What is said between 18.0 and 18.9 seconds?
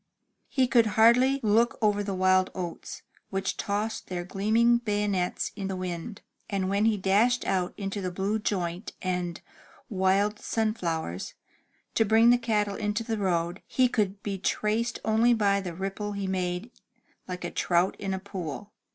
a pool.